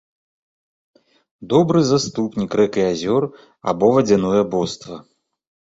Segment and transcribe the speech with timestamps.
[1.51, 3.23] Добры заступнік рэк і азёр
[3.75, 4.95] або вадзяное боства.